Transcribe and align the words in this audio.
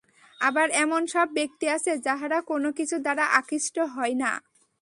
আবার 0.41 0.67
এমন 0.83 1.01
সব 1.05 1.27
ব্যক্তি 1.33 1.65
আছে, 1.69 1.91
যাহারা 2.07 2.37
কোনকিছু 2.41 2.95
দ্বারা 2.99 3.25
আকৃষ্ট 3.39 3.75
হয় 3.95 4.15
না। 4.23 4.31